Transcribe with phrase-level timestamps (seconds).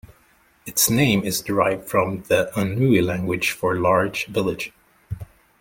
[0.65, 4.73] Its name is derived from the Ainu language for "large village".